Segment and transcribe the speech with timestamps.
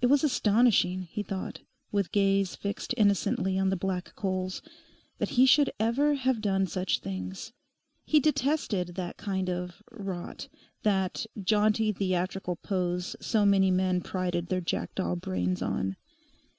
[0.00, 1.60] It was astonishing, he thought,
[1.92, 4.62] with gaze fixed innocently on the black coals,
[5.18, 7.52] that he should ever have done such things.
[8.06, 10.48] He detested that kind of 'rot';
[10.82, 15.96] that jaunty theatrical pose so many men prided their jackdaw brains on.